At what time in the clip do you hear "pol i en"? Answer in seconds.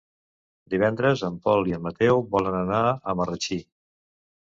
1.45-1.85